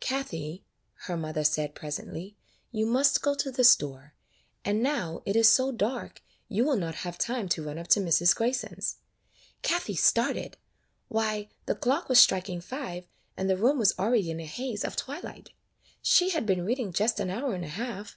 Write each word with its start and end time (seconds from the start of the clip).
"Kathie," 0.00 0.64
her 1.04 1.18
mother 1.18 1.44
said 1.44 1.74
presently, 1.74 2.34
''you 2.72 2.86
must 2.86 3.20
go 3.20 3.34
to 3.34 3.50
the 3.50 3.62
store; 3.62 4.14
and 4.64 4.82
now 4.82 5.20
it 5.26 5.36
is 5.36 5.52
so 5.52 5.70
dark, 5.70 6.22
you 6.48 6.64
will 6.64 6.78
not 6.78 6.94
have 7.04 7.18
time 7.18 7.46
to 7.50 7.62
run 7.62 7.78
up 7.78 7.88
to 7.88 8.00
Mrs. 8.00 8.34
Grayson's.'' 8.34 8.96
Kathie 9.60 9.94
started. 9.94 10.56
Why, 11.08 11.50
the 11.66 11.74
clock 11.74 12.08
was 12.08 12.18
strik 12.26 12.48
ing 12.48 12.62
five, 12.62 13.06
and 13.36 13.50
the 13.50 13.58
room 13.58 13.78
was 13.78 13.92
already 13.98 14.30
in 14.30 14.40
a 14.40 14.46
haze 14.46 14.82
of 14.82 14.96
twilight. 14.96 15.50
She 16.00 16.30
had 16.30 16.46
been 16.46 16.64
reading 16.64 16.94
just 16.94 17.20
an 17.20 17.28
hour 17.28 17.54
and 17.54 17.62
a 17.66 17.76
half. 17.76 18.16